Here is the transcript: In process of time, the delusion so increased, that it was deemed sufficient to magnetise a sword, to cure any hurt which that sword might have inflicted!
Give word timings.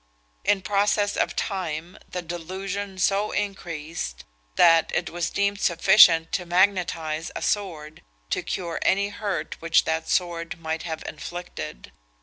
In 0.43 0.63
process 0.63 1.15
of 1.15 1.35
time, 1.35 1.95
the 2.09 2.23
delusion 2.23 2.97
so 2.97 3.29
increased, 3.29 4.23
that 4.55 4.91
it 4.95 5.11
was 5.11 5.29
deemed 5.29 5.61
sufficient 5.61 6.31
to 6.31 6.43
magnetise 6.43 7.29
a 7.35 7.41
sword, 7.43 8.01
to 8.31 8.41
cure 8.41 8.79
any 8.81 9.09
hurt 9.09 9.57
which 9.59 9.83
that 9.85 10.09
sword 10.09 10.59
might 10.59 10.81
have 10.81 11.03
inflicted! 11.07 11.91